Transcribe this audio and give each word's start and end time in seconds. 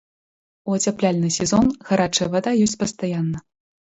У 0.69 0.77
ацяпляльны 0.77 1.29
сезон 1.35 1.69
гарачая 1.89 2.27
вада 2.37 2.51
ёсць 2.65 2.75
пастаянна. 2.85 3.45